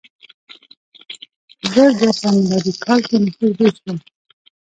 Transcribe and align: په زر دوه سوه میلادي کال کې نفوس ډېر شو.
په 1.61 1.67
زر 1.73 1.85
دوه 1.99 2.11
سوه 2.19 2.31
میلادي 2.35 2.73
کال 2.83 2.99
کې 3.07 3.17
نفوس 3.25 3.51
ډېر 3.59 3.73
شو. 3.81 3.93